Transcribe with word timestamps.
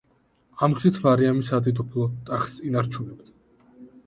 ამ 0.67 0.73
გზით 0.77 0.97
მარიამი 1.03 1.45
სადედოფლო 1.49 2.07
ტახტს 2.31 2.57
ინარჩუნებდა. 2.71 3.31